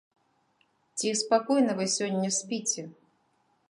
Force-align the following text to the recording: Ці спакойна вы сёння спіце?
Ці 0.97 1.07
спакойна 1.21 1.71
вы 1.83 1.91
сёння 1.99 2.29
спіце? 2.43 2.91